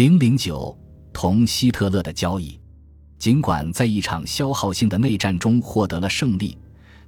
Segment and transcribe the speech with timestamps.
[0.00, 0.74] 零零九
[1.12, 2.58] 同希特勒的交易，
[3.18, 6.56] 尽管在一场消耗性的内战中获得了胜利，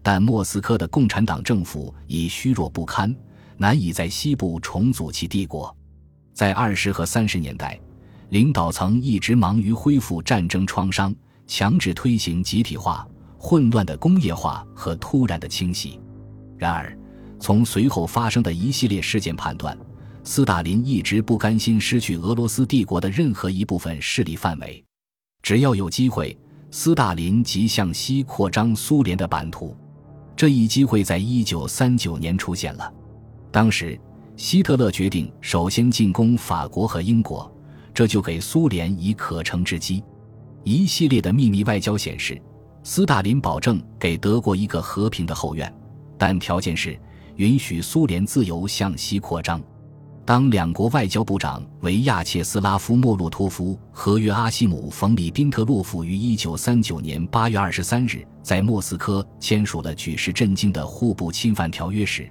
[0.02, 3.16] 但莫斯科的共产党政府已虚弱不堪，
[3.56, 5.74] 难以在西部重组其帝国。
[6.34, 7.80] 在二十和三十年代，
[8.28, 11.14] 领导层一直忙于恢复战争创伤，
[11.46, 15.98] 强制推行集体化、混乱的工业化和突然的清洗。
[16.58, 16.94] 然而，
[17.40, 19.74] 从随后发生的一系列事件判断。
[20.24, 24.82] 斯大林一直不甘心失去俄罗斯帝国的任何一部分势力范围，
[25.42, 26.36] 只要有机会，
[26.70, 29.76] 斯大林即向西扩张苏联的版图。
[30.36, 32.92] 这一机会在一九三九年出现了。
[33.50, 33.98] 当时，
[34.36, 37.52] 希特勒决定首先进攻法国和英国，
[37.92, 40.02] 这就给苏联以可乘之机。
[40.62, 42.40] 一系列的秘密外交显示，
[42.84, 45.72] 斯大林保证给德国一个和平的后院，
[46.16, 46.96] 但条件是
[47.36, 49.60] 允许苏联自由向西扩张。
[50.24, 62.30] 当两国外交部长维亚切斯拉夫·莫洛托夫和约阿希姆·冯·里宾特洛夫于1939年8月23日在莫斯科签署了举世震惊的互不侵犯条约时，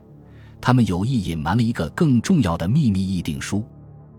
[0.61, 3.61] 他们有意隐瞒了一个更重要的秘密议定书。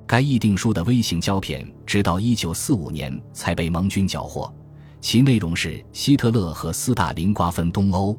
[0.07, 4.53] 该议定书的微型胶片直到1945年才被盟军缴获，
[5.01, 8.15] 其内容是希特勒和斯大林瓜分东欧，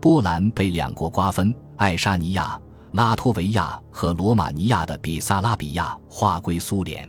[0.00, 2.60] 波兰被两国瓜分，爱沙尼亚。
[2.98, 7.08] 拉脱维亚和罗马尼亚的比萨拉比亚划归苏联。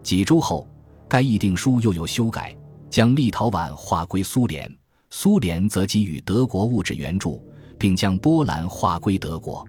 [0.00, 0.68] 几周后，
[1.08, 2.56] 该议定书又有修改，
[2.88, 4.72] 将立陶宛划归苏联，
[5.10, 7.44] 苏联则给予德国物质援助，
[7.76, 9.66] 并将波兰划归德国。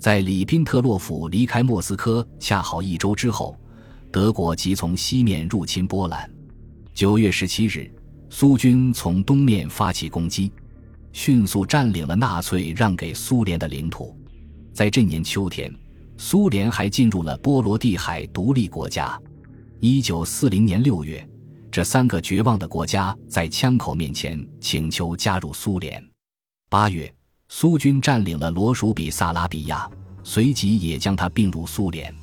[0.00, 3.56] 在里宾特洛甫离开莫斯科恰好一周之后，
[4.10, 6.28] 德国即从西面入侵波兰。
[6.92, 7.88] 九月十七日，
[8.30, 10.50] 苏军从东面发起攻击，
[11.12, 14.17] 迅速占领了纳粹让给苏联的领土。
[14.78, 15.74] 在这年秋天，
[16.16, 19.20] 苏联还进入了波罗的海独立国家。
[19.80, 21.28] 一九四零年六月，
[21.68, 26.00] 这三个绝望的国家在枪口面前请求加入苏联。
[26.70, 27.12] 八月，
[27.48, 29.90] 苏军占领了罗属比萨拉比亚，
[30.22, 32.14] 随即也将它并入苏联。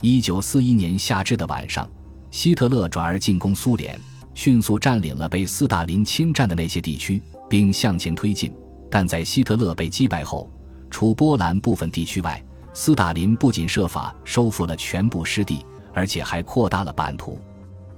[0.00, 1.90] 一九四一年夏至的晚上，
[2.30, 3.98] 希特勒转而进攻苏联，
[4.34, 7.20] 迅速占领了被斯大林侵占的那些地区，
[7.50, 8.54] 并向前推进。
[8.88, 10.48] 但在希特勒被击败后，
[10.90, 17.38] 除波兰部分地区外，斯大林不仅设法收复了全部失地，而且还扩大了版图。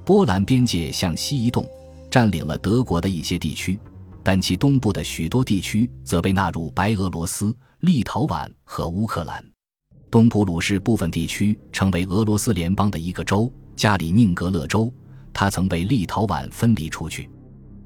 [0.04, 1.68] 波兰边界向西移动，
[2.10, 3.78] 占领了德国的一些地区，
[4.22, 9.44] 但其东部的许多地区则被纳入白俄罗斯、立陶宛和乌克兰。
[10.10, 14.92] 东普鲁士部分地区成为俄罗斯联邦的一个州——加里宁格勒州，
[15.32, 17.30] 它曾被立陶宛分离出去。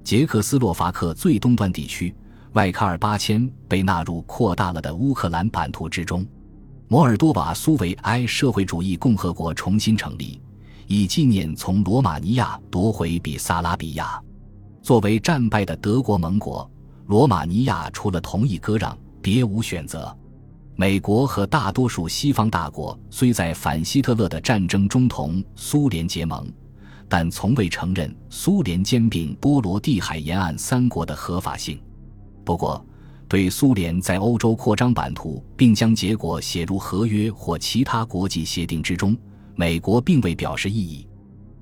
[0.02, 2.14] 捷克斯洛伐克最东端地区。
[2.54, 6.24] 外卡尔巴阡被纳入扩大了的乌克兰版图之中。
[6.86, 10.40] 摩尔多瓦苏维埃社会主义共和国重新成立，
[10.86, 14.22] 以纪念从罗马尼亚夺回比萨拉比亚。
[14.82, 16.70] 作为战败的德国盟国，
[17.06, 20.16] 罗马尼亚除了同意割让，别无选择。
[20.76, 26.46] 美国和大多数西方大国虽在反希特勒的战争中同苏联结盟，
[27.08, 31.80] 但从未承认苏联兼并波罗的海沿岸三国的合法性。
[32.44, 32.84] 不过，
[33.26, 39.16] 对苏联在欧洲扩张版图并将结果写入合约或其他国际协定之中，
[39.56, 41.08] 美国并未表示异议。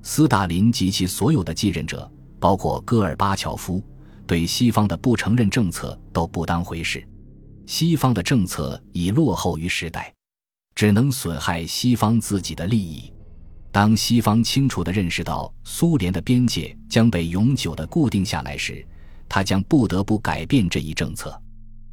[0.02, 2.10] 斯大林及其所有的继任者，
[2.40, 3.80] 包括戈尔巴乔夫，
[4.26, 7.06] 对西方的不承认政策都不当回事。
[7.64, 10.12] 西方的政策已落后于时代，
[10.74, 13.12] 只能损害西方自己的利益。
[13.70, 18.84] 当西方清楚地认识到苏联的边界将被永久地固定下来时，
[19.34, 21.40] 他将不得不改变这一政策。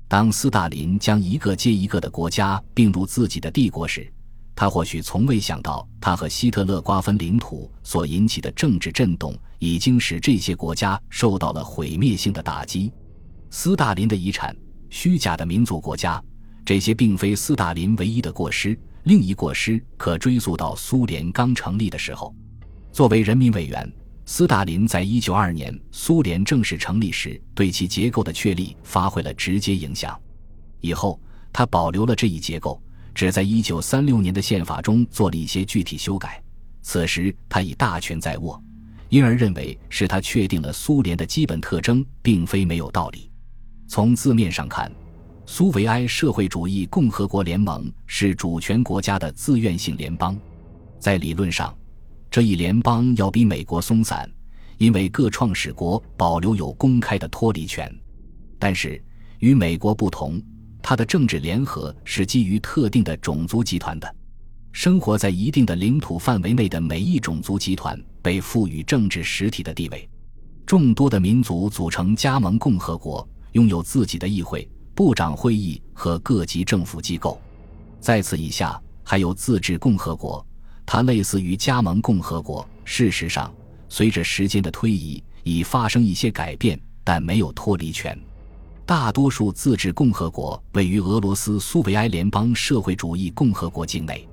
[0.10, 4.12] 当斯大林将一个接一个的国家并入自己的帝国时，
[4.54, 12.92] 他或许从未想到，他和希特勒瓜分领土所引起的政治震动，已经使这些国家受到了毁灭性的打击。
[13.50, 14.54] 斯大林的遗产——
[14.92, 16.22] 虚假的民族国家，
[16.66, 18.78] 这些并非斯大林唯一的过失。
[19.04, 22.36] 另一过失可追溯到苏联刚成立的时候，
[22.92, 23.90] 作为人民委员。
[24.32, 30.16] 斯大林在一九二年苏联正式成立时，对其结构的确立发挥了直接影响。
[30.82, 31.20] 以后，
[31.52, 32.80] 他保留了这一结构，
[33.16, 36.40] 只在一九三六年的宪法中做了一些具体修改。
[36.84, 38.64] 此时，他已大权在握，
[39.10, 43.32] 因而认为是他确定了苏联的基本特征，并非没有道理。
[43.88, 44.92] 从字面上看，
[45.48, 50.38] 苏维埃社会主义共和国联盟是主权国家的自愿性联邦，
[51.00, 51.76] 在理论上。
[52.32, 54.30] 这一联邦要比美国松散，
[54.78, 57.92] 因为各创始国保留有公开的脱离权。
[58.60, 59.02] 但是
[59.40, 60.40] 与美国不同，
[60.82, 64.16] 它的政治联合是基于特定的种族集团的。
[64.72, 70.08] 生活在一定的领土范围内的每一种族集团被赋予政治实体的地位。
[70.68, 77.42] 众多的民族组成加盟共和国，拥有自己的议会、部长会议和各级政府机构。
[78.00, 80.46] 在此以下还有自治共和国，
[80.92, 82.68] 它类似于加盟共和国。
[82.84, 83.54] 事实上，
[83.90, 88.20] 随着时间的推移，已发生一些改变，但没有脱离权。
[88.88, 94.28] 大多数自治共和国位于俄罗斯苏维埃联邦社会主义共和国境内。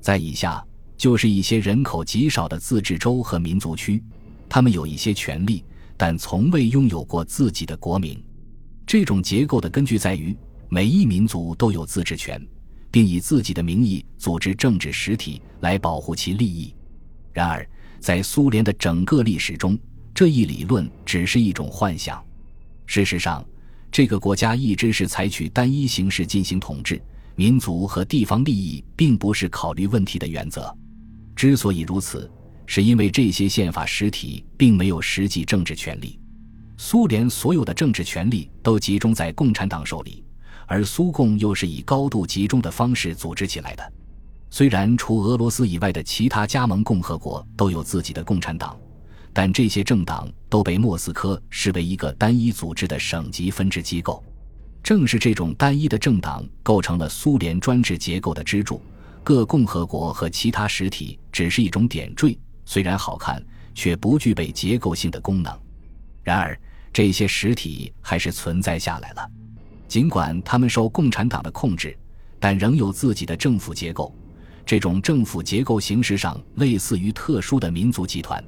[0.00, 0.60] 在以下
[0.96, 4.02] 就是一些人口极少的自治州和民族区，
[4.48, 5.64] 他们有一些权利，
[5.96, 8.20] 但从未拥有过自己的国名。
[8.84, 10.36] 这种结构的根据在于，
[10.68, 12.44] 每一民族都有自治权，
[12.92, 16.72] 并以自己的名义组织政治实体来保护其利益。
[17.32, 17.66] 然而，
[17.98, 19.76] 在苏联的整个历史中，
[20.14, 22.22] 这一理论只是一种幻想。
[22.86, 23.44] 事实上，
[23.90, 27.02] 这个国家一直是采取单一形式进行统治，
[27.34, 30.72] 民族和地方利益并不是考虑问题的原则。
[31.34, 32.30] 之所以如此，
[32.66, 36.20] 是因为这些宪法实体并没有实际政治权利。
[36.76, 40.22] 苏联所有的政治权力都集中在共产党手里，
[40.66, 43.92] 而苏共又是以高度集中的方式组织起来的。
[44.50, 48.76] 虽然除俄罗斯以外的其他加盟共和国都有自己的共产党。
[49.34, 54.22] 但这些政党都被莫斯科视为一个单一组织的省级分支机构，
[54.82, 58.82] 正是这种单一的政党构成了苏联专制结构的支柱。
[59.24, 63.42] 各共和国和其他实体只是一种点缀，虽然好看，
[63.74, 65.58] 却不具备结构性的功能。
[66.22, 66.54] 然而，
[66.92, 69.26] 这些实体还是存在下来了，
[69.92, 71.94] 尽管他们受共产党的控制，
[72.40, 74.10] 但仍有自己的政府结构。
[74.64, 78.42] 这种政府结构形式上类似于特殊的民族集团。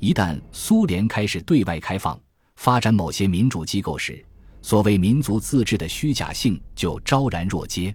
[0.00, 2.18] 一旦苏联开始对外开放、
[2.56, 4.24] 发展某些民主机构时，
[4.60, 7.94] 所谓民族自治的虚假性就昭然若揭。